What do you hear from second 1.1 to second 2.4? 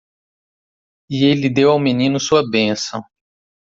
ele deu ao menino